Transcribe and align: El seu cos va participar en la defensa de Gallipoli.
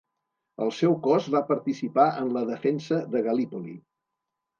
El 0.63 0.71
seu 0.77 0.95
cos 1.07 1.27
va 1.35 1.41
participar 1.49 2.05
en 2.21 2.31
la 2.37 2.43
defensa 2.47 2.99
de 3.17 3.23
Gallipoli. 3.29 3.75